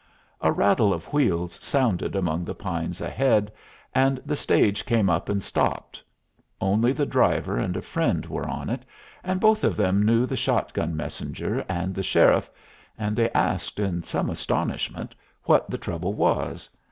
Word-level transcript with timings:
A 0.41 0.51
rattle 0.51 0.95
of 0.95 1.13
wheels 1.13 1.59
sounded 1.63 2.15
among 2.15 2.43
the 2.43 2.55
pines 2.55 3.01
ahead, 3.01 3.51
and 3.93 4.19
the 4.25 4.35
stage 4.35 4.83
came 4.83 5.11
up 5.11 5.29
and 5.29 5.43
stopped. 5.43 6.01
Only 6.59 6.91
the 6.91 7.05
driver 7.05 7.55
and 7.55 7.77
a 7.77 7.83
friend 7.83 8.25
were 8.25 8.49
on 8.49 8.67
it, 8.71 8.83
and 9.23 9.39
both 9.39 9.63
of 9.63 9.77
them 9.77 10.03
knew 10.03 10.25
the 10.25 10.35
shot 10.35 10.73
gun 10.73 10.97
messenger 10.97 11.63
and 11.69 11.93
the 11.93 12.01
sheriff, 12.01 12.49
and 12.97 13.15
they 13.15 13.29
asked 13.33 13.79
in 13.79 14.01
some 14.01 14.31
astonishment 14.31 15.13
what 15.43 15.69
the 15.69 15.77
trouble 15.77 16.13
was. 16.15 16.67